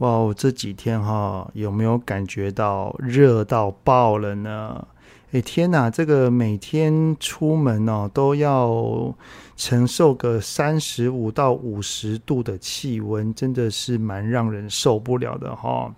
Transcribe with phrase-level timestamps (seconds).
[0.00, 4.86] 哇，这几天哈，有没有感觉到热到爆了呢？
[5.32, 9.14] 哎，天哪，这个每天出门哦，都要
[9.56, 15.94] 承受个三十五到五十度的气温，真的是蛮让人受不了的哈。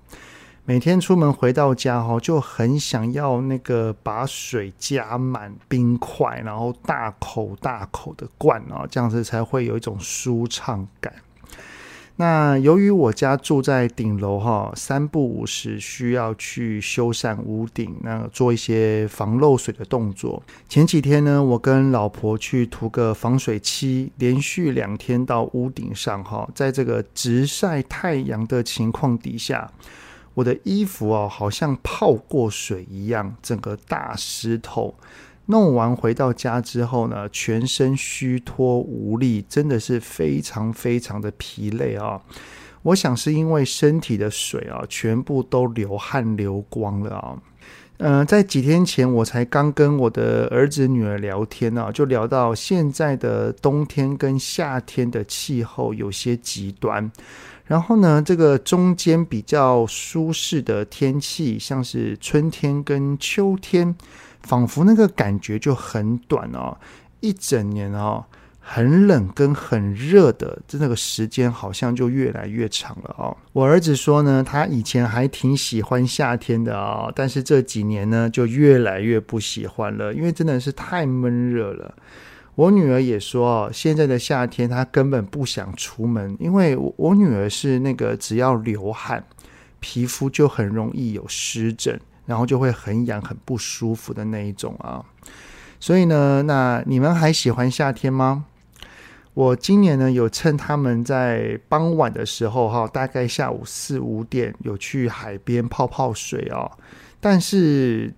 [0.64, 11.14] 每天出门回到家哈，就很想要那个把水加满冰块，然后大口大口的灌啊，这样子才会有一种舒畅感。
[12.22, 20.40] 那由于我家住在顶楼哈，三不五时需要去修缮屋顶，那做一些防漏水的动作。
[20.68, 29.68] 前几天呢，我跟老婆去涂个防水漆，连续两天到屋顶上哈，在这个直晒太阳的情况底下。
[30.34, 34.94] 我的衣服哦，好像泡过水一样，整个大湿透。
[35.46, 42.20] 弄完回到家之后呢，全身虚脱无力，真的是非常非常的疲累啊。
[42.82, 47.38] 我想是因为身体的水啊，全部都流汗流光了啊。
[47.98, 57.08] 嗯、在几天前我才刚跟我的儿子女儿聊天啊，就聊到现在的冬天跟夏天的气候有些极端。
[57.64, 63.94] 然后呢，这个中间比较舒适的天气，像是春天跟秋天，
[64.42, 66.76] 仿佛那个感觉就很短哦。
[67.20, 68.24] 一整年哦，
[68.58, 73.36] 很冷跟很热的，这那个时间好像就越来越长了哦。
[73.52, 81.94] 我儿子说呢，他以前还挺喜欢夏天的哦，但是这几年呢，就越来越不喜欢了，因为真的是太闷热了。
[82.54, 89.24] 我女儿也说，现在的夏天她根本不想出门，因为我女儿是那个只要流汗，
[89.80, 95.04] 皮肤就很容易有湿疹，然后就会很痒、很不舒服的那一种啊。
[95.80, 98.44] 所以呢，那你们还喜欢夏天吗？
[99.34, 106.70] 我今年呢，有趁他们在傍晚的时候，哈，大概下午四五点，有去海边泡泡水哦，
[107.20, 108.12] 但是。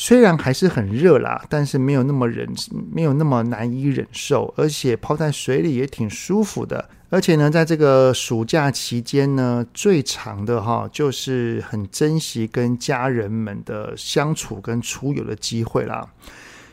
[0.00, 2.48] 虽然还是很热啦，但是没有那么忍，
[2.92, 6.88] 没有那么难以忍受，而且泡在水里也挺舒服的。
[7.10, 16.06] 而且呢，在这个暑假期间呢，最长的哈，就是很珍惜跟家人们的相处跟出游的机会啦。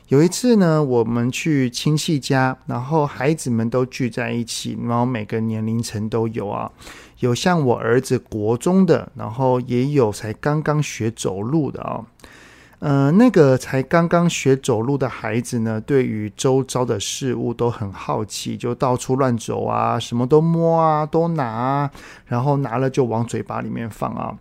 [0.10, 6.70] 有一次呢，我们去亲戚家，然后孩子们都聚在一起，然后每个年龄层都有啊，
[7.22, 12.04] 有像我儿子国中的，然后也有才刚刚学走路的啊。
[12.86, 21.92] 呃，那个才刚刚学走路的孩子呢，对于周遭的事物都很好奇，就到处乱走啊，什么都摸啊，都拿啊，
[22.28, 24.38] 然后拿了就往嘴巴里面放啊。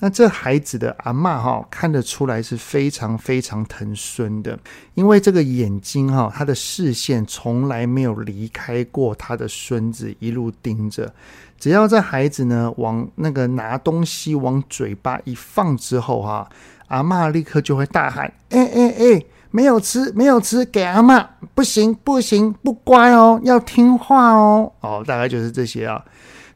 [0.00, 4.58] 那这孩子的阿嬷哈，看得出来是非常非常疼孙的，
[4.94, 11.14] 因为这个眼睛哈，他的视线从来没有离开过他的孙子，一路盯着。
[11.60, 16.50] 只要这孩子呢，往那个拿东西往嘴巴一放之后哈。
[16.94, 26.04] 阿妈立刻就会大喊：“哎哎哎，没有吃，没有吃，给阿妈，不行不行，不乖哦，要听话哦。”哦，大概就是这些啊。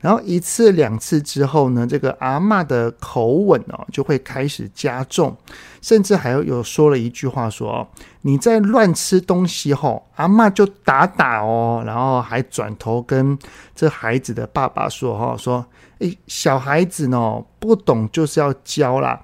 [0.01, 5.37] 然后一次两次之后呢，这个阿妈的口吻哦就会开始加重，
[5.83, 7.89] 甚至还有有说了一句话说：“哦，
[8.23, 13.37] 你在乱吃东西吼，阿妈就打打哦。”然后还转头跟
[13.75, 15.67] 这孩子的爸爸说：“哈，说
[15.99, 19.21] 哎，小孩子呢不懂就是要教啦。”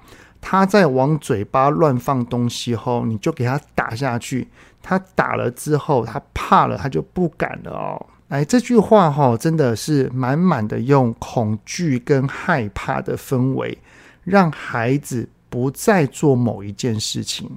[0.47, 4.47] 他在往嘴巴乱放东西后，你就给他打下去。
[4.79, 8.05] 他打了之后，他怕了，他就不敢了哦。
[8.27, 13.75] 哎，这句话哈，真的是满满的用恐惧跟害怕的氛围，
[14.23, 17.49] 让孩子不再做某一件事情。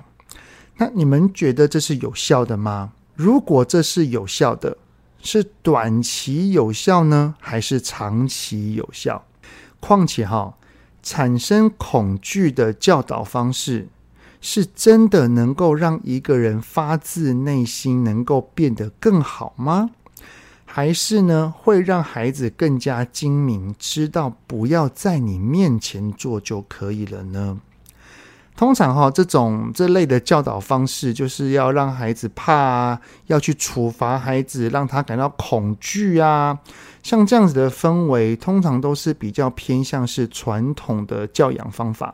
[0.79, 2.93] 那你们觉得这是有效的吗？
[3.15, 4.75] 如果这是有效的，
[5.21, 9.23] 是短期有效呢，还是长期有效？
[9.79, 10.55] 况且哈。
[11.11, 13.89] 产生恐惧的教导方式，
[14.43, 19.89] 是真的能够让一个人发自内心能够变得更好吗？
[20.67, 27.59] 还是呢，会让孩子更加精明，知道不要在你面前做就可以了呢？
[28.59, 36.59] 通常哈，这种这类的教导方式，就是要让孩子怕啊，要去处罚孩子，让他感到恐惧啊。
[37.01, 42.13] 像这样子的氛围，通常都是比较偏向是传统的教养方法。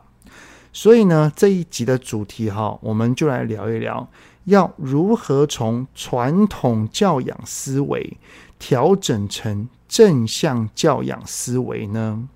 [0.71, 4.07] 所以呢，这一集的主题哈，我们就来聊一聊，
[4.43, 8.15] 要如何从传统教养思维
[8.59, 12.29] 调整成正向教养思维呢？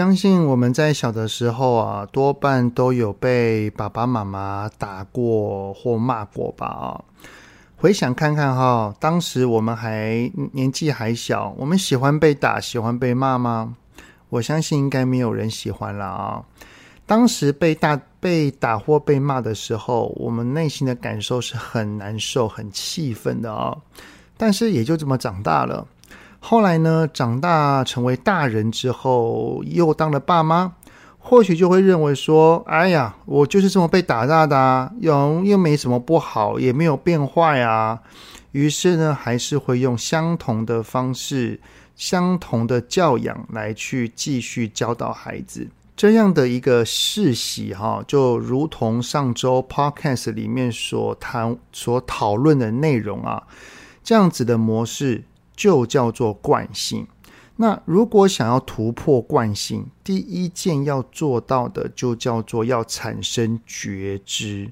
[0.00, 6.66] 相信我们在小的时候啊，多半都有被爸爸妈妈打过或骂过吧？
[6.66, 7.04] 啊，
[7.76, 13.76] 回想看看哈，当时我们还年纪还小，我们喜欢被打，喜欢被骂吗？
[14.30, 16.42] 我相信应该没有人喜欢了啊。
[17.04, 23.76] 当时被打、被打或被骂的时候，我们内心的感受是很难受、很气愤的啊。
[24.38, 25.86] 但是也就这么长大了。
[26.42, 30.72] 后来呢，长大成为大人之后，又当了爸妈，
[31.18, 38.00] 或许就会认为说：“哎呀，我就是这么被打大的啊，又又没什么不好，也没有变坏啊。”
[38.52, 41.60] 于是呢，还是会用相同的方式、
[41.94, 45.68] 相同的教养来去继续教导孩子。
[45.94, 53.42] 这样的一个世袭哈，就如同上周 Podcast 里面所谈、所讨论的内容啊，
[54.02, 55.22] 这样子的模式。
[55.60, 57.06] 就叫做惯性。
[57.56, 64.70] 那如果想要突破惯性，第一件要做到的就叫做要产生觉知。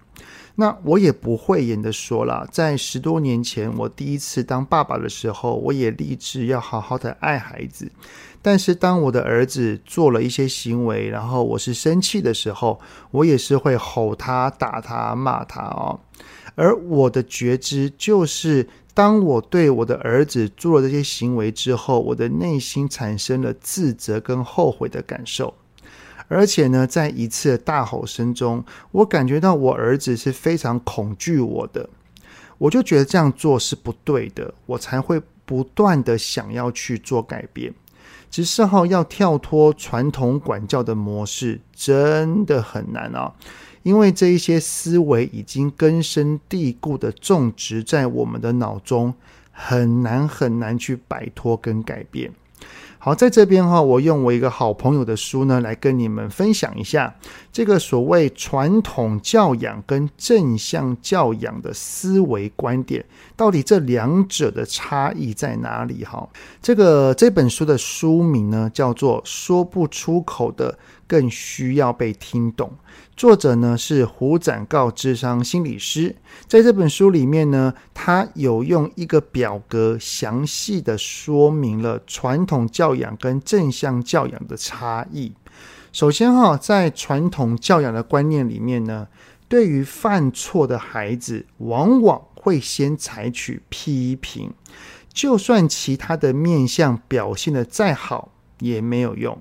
[0.54, 7.92] 那我也不讳言的说了，在十多年前我第一次当爸爸的时候，我也立志要好好的爱孩子。
[8.40, 12.80] 但是当我的儿子做了一些行为，然后我是生气的时候，
[13.10, 16.00] 我也是会吼他、打他、骂他哦。
[16.54, 18.66] 而我的觉知就是。
[18.98, 25.54] 当我对我的儿子做了这些行为之后，我的内心产生了自责跟后悔的感受，
[26.26, 31.88] 而且呢，在一次大吼声中，我感觉到我儿子是非常恐惧我的，
[32.58, 37.72] 我就觉得这样做是不对的，我才会不断的想要去做改变。
[38.30, 43.32] 只是哈，要跳脱传统管教的模式，真的很难啊。
[43.82, 49.14] 因为这一些思维已经根深蒂固的种植在我们的脑中，
[49.50, 52.32] 很难很难去摆脱跟改变。
[53.00, 57.14] 好，在这边哈，我用我一个好朋友的书呢，来跟你们分享一下
[57.52, 63.04] 这个所谓传统教养跟正向教养的思维观点，
[63.36, 66.04] 到底这两者的差异在哪里？
[66.04, 66.28] 哈，
[66.60, 70.76] 这个这本书的书名呢，叫做《说不出口的
[71.08, 72.68] 更需要被听懂》。
[73.16, 76.14] 作者呢是胡展告智商心理师，
[76.46, 85.32] 在这本书里面呢，他有用一个表格详细的说明了传统教养跟正向教养的差异。
[85.90, 89.08] 首先哈，在传统教养的观念里面呢，
[89.48, 94.52] 对于犯错的孩子，往往会先采取批评，
[95.12, 98.30] 就算其他的面相表现得再好，
[98.60, 99.36] 也没有用。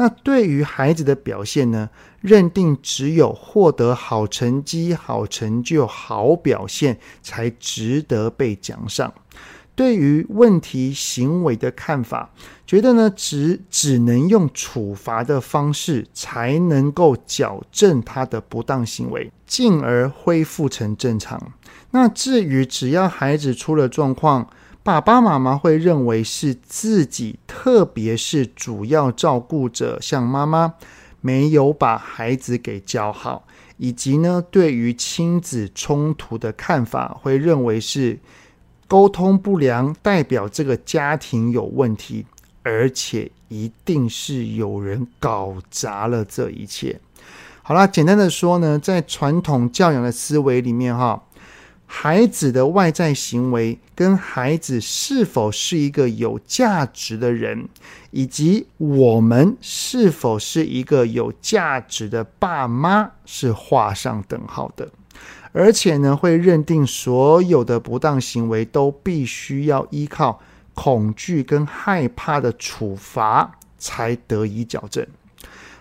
[0.00, 1.90] 那对于孩子的表现呢，
[2.22, 9.12] 认定只有获得好成绩、好成就、好表现才值得被奖赏。
[9.74, 12.30] 对于问题行为的看法，
[12.66, 21.52] 觉得呢只只能用处罚的方式才能够矫正他的不当行为，进而恢复成正常。
[21.90, 24.48] 那至于只要孩子出了状况，
[24.82, 30.74] 爸爸妈妈会认为是自己，特别是主要照顾者，像妈妈
[31.20, 33.46] 没有把孩子给教好，
[33.76, 38.18] 以及呢，对于亲子冲突的看法，会认为是
[38.88, 42.24] 沟通不良，代表这个家庭有问题，
[42.62, 46.98] 而且一定是有人搞砸了这一切。
[47.62, 51.22] 好啦，简单的说呢，在传统教养的思维里面，哈。
[51.92, 57.68] 孩子的外在行为跟孩子是否是一个有价值的人，
[58.12, 64.88] 以及我们是否是一个有价值的爸妈是画上等号的，
[65.50, 70.40] 而且呢，会认定所有的不当行为都必须要依靠
[70.72, 75.04] 恐惧跟害怕的处罚才得以矫正。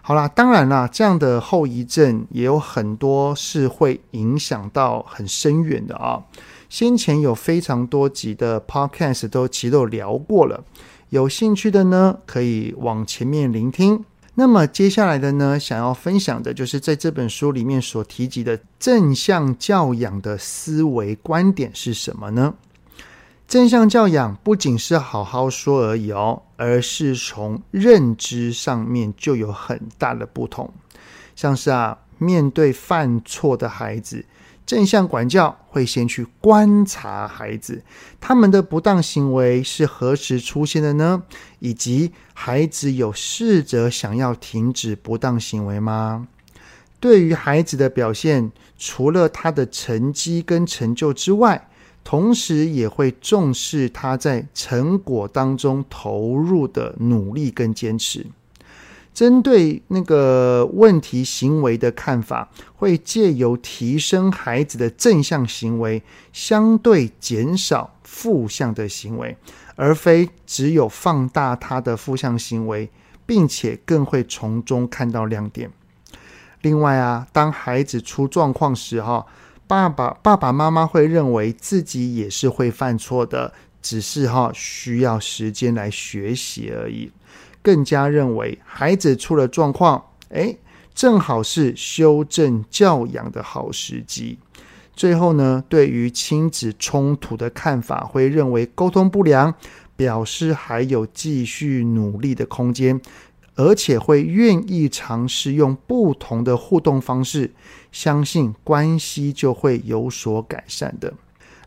[0.09, 6.23] 好啦，当然啦，这样的后遗症也有很多是会影响到很深远的啊。
[6.67, 10.63] 先前有非常多集的 podcast 都其实都聊过了，
[11.09, 14.03] 有兴趣的呢可以往前面聆听。
[14.33, 22.55] 那么接下来的呢，想要分享的就是在这本书里面所提及的正向教养的思维观点是什么呢？
[23.47, 30.69] 正向教养不仅是好好说而已哦，而是从认知上面就有很大的不同。
[31.33, 34.25] 像是啊，面对犯错的孩子，
[34.65, 37.81] 正向管教会先去观察孩子，
[38.19, 41.23] 他们的不当行为是何时出现的呢？
[41.59, 46.27] 以及孩子有试着想要停止不当行为吗？
[46.99, 51.68] 对于孩子的表现，除了他的成绩跟成就之外，
[52.03, 58.25] 同时也会重视他在成果当中投入的努力跟坚持。
[59.13, 66.01] 针对那个问题行为的看法，会借由提升孩子的正向行为，
[66.31, 69.35] 相对减少负向的行为，
[69.75, 72.89] 而非只有放大他的负向行为，
[73.25, 75.69] 并且更会从中看到亮点。
[76.61, 79.25] 另外啊，当孩子出状况时，哈，
[79.69, 87.11] 爸爸爸爸妈妈会认为自己也是会犯错的，只是哈需要时间来学习而已。
[87.61, 90.57] 更加认为孩子出了状况，诶，
[90.95, 94.39] 正好是修正教养的好时机。
[94.95, 99.53] 最后呢，对于亲子冲突的看法，会认为沟通不良，
[99.95, 102.99] 表示还有继续努力的空间，
[103.59, 107.51] 而且会愿意尝试用不同的互动方式，
[107.91, 111.13] 相信关系就会有所改善的。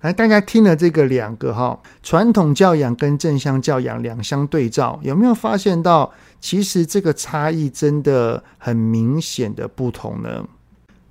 [0.00, 10.46] 来，大家听了这个两个哈，传统教养跟正向教养两相对照，有没有发现到其实这个差异真的很明显的不同呢？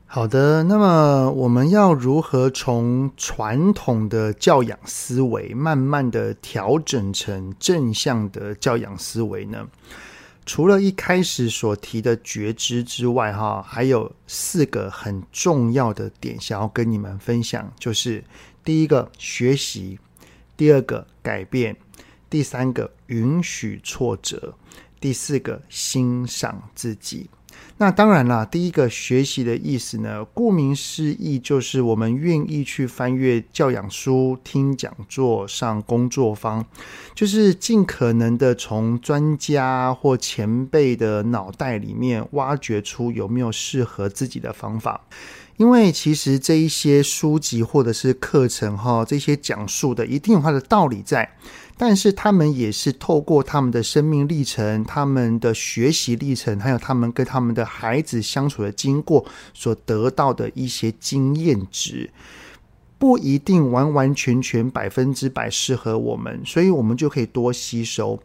[0.07, 9.59] 好的，那么我们要如何从传统的教养思维慢慢的调整成正向的教养思维呢？
[10.51, 18.21] 除了一开始所提的觉知之外，哈，还有四个很重要的点想要跟你们分享，就是。
[18.61, 19.97] 第一个学习，
[20.57, 21.77] 第二个改变，
[22.29, 24.53] 第三个允许挫折，
[24.99, 27.29] 第四个欣赏自己。
[27.77, 36.63] 那当然啦，第一个学习的意思呢，顾名思义，就是我们愿意去翻阅教养书、听讲座、上工作坊，
[37.15, 45.01] 就是尽可能的从专家或前辈的脑袋里面挖掘出有没有适合自己的方法。
[45.57, 51.37] 因为其实这一些书籍或者是课程哈，这些讲述的一定有它的道理在，
[51.83, 62.11] 但是他们也是透过他们的生命历程、他们的学习历程，还有他们跟他们的孩子相处的经过所得到的一些经验值，
[62.99, 68.19] 不一定完完全全百分之百适合我们，所以我们就可以多吸收，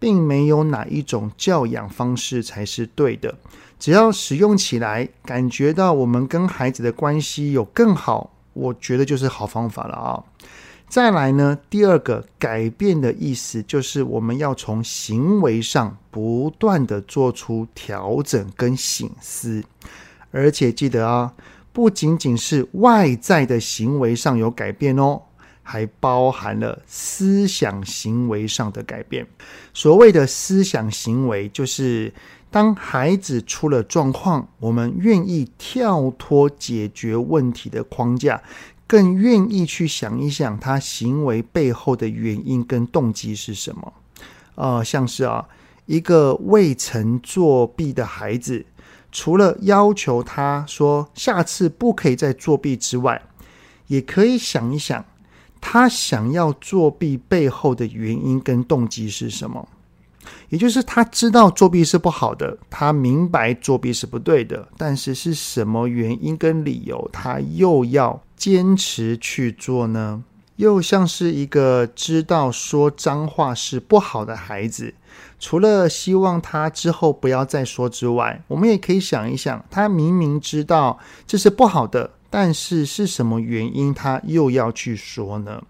[0.00, 3.32] 并没有哪一种教养方式才是对的。
[3.78, 10.24] 只要使用起来，感觉到我们跟孩子的关系有更好，我觉得就是好方法了啊。
[10.88, 19.62] 再来呢，第二个改变的意思就是我们要从行为上不断的做出调整跟醒思，
[20.30, 21.34] 而且记得啊，
[21.72, 25.20] 不仅仅是外在的行为上有改变哦，
[25.62, 29.26] 还包含了思想行为上的改变。
[29.74, 32.12] 所谓的思想行为，就是。
[32.48, 38.40] 当孩子出了状况，我们愿意跳脱解决问题的框架，
[38.86, 43.92] 更愿意去想一想他行为背后的原因跟动机是什么。
[44.54, 45.46] 呃，像是啊，
[45.86, 48.64] 一个未曾作弊的孩子，
[49.10, 53.20] 除了要求他说下次不可以再作弊之外，
[53.88, 55.04] 也可以想一想，
[55.60, 59.68] 他想要作弊背后的原因跟动机是什么。
[60.48, 70.22] 也就是他知道作弊是不好的，他明白作弊是不对的，但是是什么原因跟理由，他又要坚持去做呢？
[70.56, 74.94] 又像是一个知道说脏话是不好的孩子，
[75.38, 85.62] 除了希望他之后不要再说之外，我们也可以想一想，他明明知道这是不好的，但是是什么原因他又要去说呢？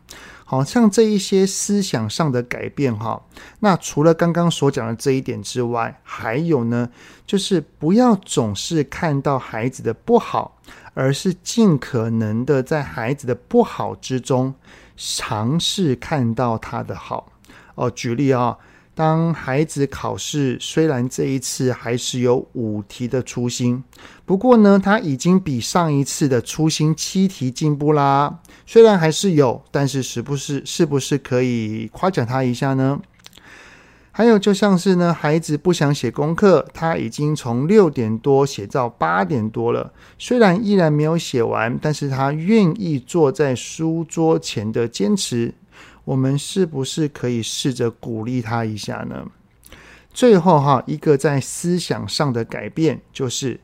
[0.48, 3.20] 好像这一些思想上的改变哈，
[3.58, 6.88] 那除了刚刚所讲的这一点之外，还有呢，
[7.26, 10.56] 就是不要总是看到孩子的不好，
[10.94, 14.54] 而是尽可能的在孩子的不好之中
[14.96, 17.32] 尝试看到他的好。
[17.74, 18.56] 哦，举例啊。
[18.96, 23.84] 当孩子考试，虽然这一次还是有五题的粗心，
[24.24, 28.38] 不过呢，他已经比上一次的粗心七题进步啦。
[28.64, 32.98] 虽然还是有，但是是不是是不是可以夸奖他一下呢？
[34.12, 45.52] 还有就像是呢，孩子不想写功课，他已经从六点多写到八点多了，虽然依然没有写完，但是他愿意坐在书桌前的坚持。
[46.06, 49.26] 我们是不是可以试着鼓励他一下呢？
[50.14, 53.60] 最后哈，一个在思想上的改变，就是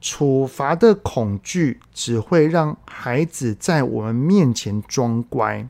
[0.00, 5.66] 处罚的恐惧只会让孩子在我们面前装乖。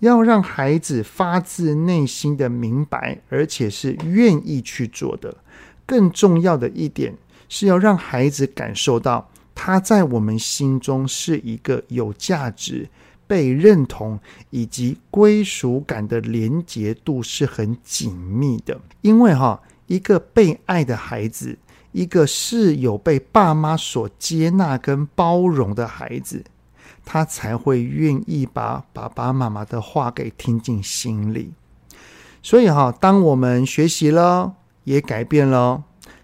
[0.00, 5.34] 要让孩子发自内心的明白，而且是愿意去做的。
[5.86, 7.14] 更重要的一点
[7.48, 12.86] 是要让孩子感受到他在我们心中是一个有价值、
[13.34, 18.80] 被认同以及归属感的连结度是很紧密的。
[19.00, 21.58] 因为哈，一个被爱的孩子，
[21.90, 26.44] 一个是有被爸妈所接纳跟包容的孩子。
[27.04, 31.52] 他才会愿意把爸爸妈妈的话给听进心里。
[32.40, 35.82] 所以哈，当我们学习了，也改变了，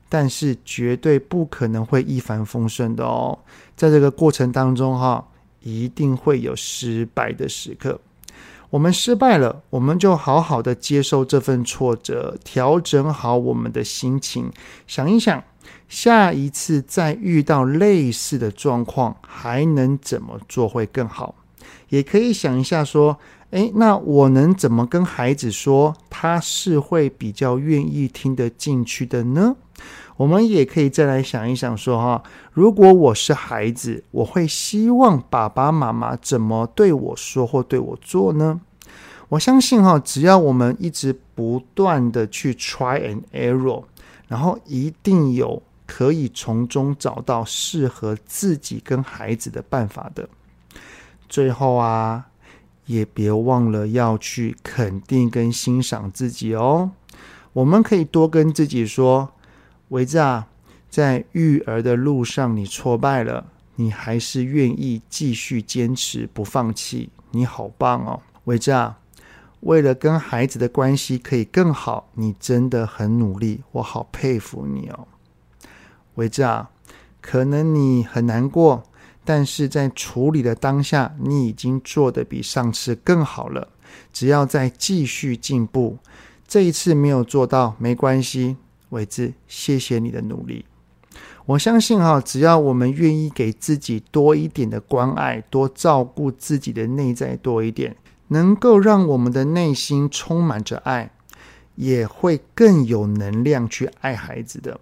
[0.09, 3.41] 但是绝对不可能会一帆风顺的哦。
[3.75, 5.27] 在这个过程当中哈，
[5.63, 8.01] 一定会有失败的时刻。
[8.71, 14.51] 我们失败了，我们就好好的接受这份挫折，调整好我们的心情，
[14.87, 15.43] 想一想。
[15.89, 21.35] 下一次再遇到类似的状况，还能怎么做会更好？
[21.89, 23.19] 也可以想一下，说，
[23.51, 29.57] 诶，那我能怎么跟孩子说，他是会比较愿意听得进去的呢？
[30.17, 32.23] 我们也可以再来想一想，说，哈，
[32.53, 38.61] 如果我是孩子，我会希望爸爸妈妈怎么对我说或对我做呢？
[39.29, 43.85] 我相信，哈，只要我们一直不断的去 try and error，
[44.29, 45.63] 然后一定有。
[45.93, 50.29] 可以从中找到适合自己跟孩子的办法的。
[51.29, 52.27] 最后啊，
[52.87, 56.93] 也别忘了要去肯定跟欣赏自己哦。
[57.53, 59.31] 我们可以多跟自己说
[59.91, 60.47] ：“维子啊，
[60.89, 68.99] 在育儿的路上你挫败了，你还是愿意继续坚持不放弃，你好棒哦，维子啊！
[69.61, 75.09] 为了跟孩子的关系可以更好，你真的很努力，我好佩服你哦。”
[76.15, 76.71] 维子啊，
[77.21, 78.85] 可能你很难过，
[79.25, 83.69] 但是在处理的当下，你已经做得比上次更好了。
[84.13, 85.99] 只要再继续进步，
[86.47, 88.57] 这一次没有做到没关系。
[88.91, 90.65] 维子，谢谢你的努力。
[91.47, 97.97] 我相信哈，只要我们愿意给自己多一点的关爱，多照顾自己的内在多一点，
[98.29, 101.11] 能够让我们的内心充满着爱，
[101.75, 104.79] 也会更有能量去爱孩子的。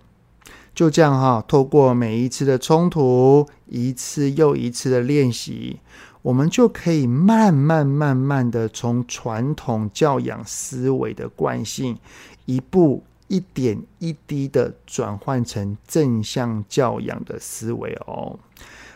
[0.75, 5.81] 就这样哈，透过每一次的冲突，一次又一次的练习，
[6.23, 11.97] 我们就可以慢慢慢慢的从传统教养思维的惯性，
[12.44, 18.38] 一步一点一滴的转换成正向教养的思维哦。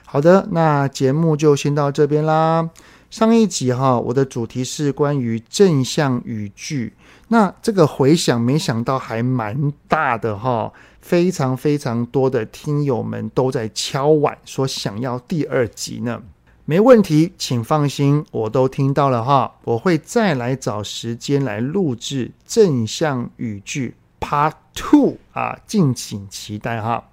[0.05, 2.69] 好的，那节目就先到这边啦。
[3.09, 6.95] 上一集哈，我的主题是关于正向语句，
[7.29, 10.73] 那这个回响没想到还蛮大的哈。
[11.03, 16.23] 非常非常多的听友们都在敲碗说想要第二集呢，
[16.65, 27.05] 没问题，请放心，我都听到了哈，我会再来找时间来录制正向语句 Part Two 啊，敬请期待哈。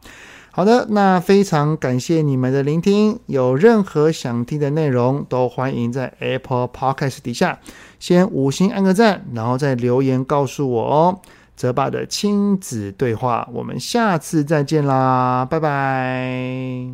[0.51, 7.59] 好的，那非常感谢你们的聆听，有任何想听的内容，都欢迎在 Apple Podcast 底下
[7.99, 11.19] 先五星按个赞，然后再留言告诉我哦。
[11.55, 16.89] 泽爸的亲子对话，我们下次再见啦，拜拜。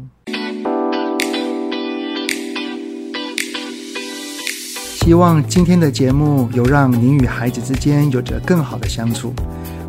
[4.95, 9.32] 希望今天的节目有让您与孩子之间有着更好的相处。